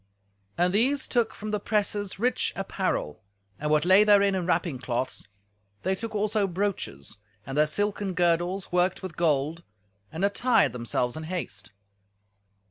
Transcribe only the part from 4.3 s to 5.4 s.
in wrapping cloths;